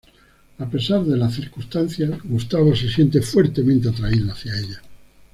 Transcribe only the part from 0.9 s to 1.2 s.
de